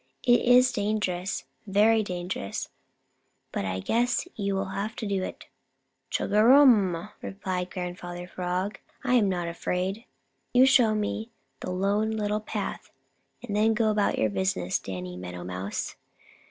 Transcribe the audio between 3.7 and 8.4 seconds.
guess you will have to do it." "Chugarum!" replied Grandfather